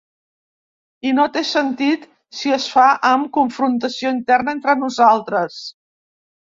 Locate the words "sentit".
1.49-2.09